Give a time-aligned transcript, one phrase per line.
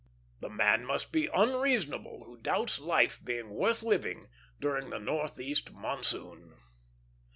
[0.39, 6.55] The man must be unreasonable who doubts life being worth living during the northeast monsoon.